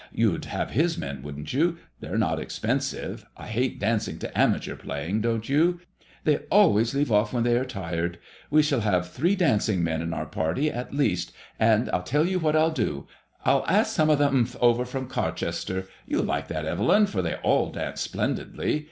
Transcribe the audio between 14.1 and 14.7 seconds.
the— th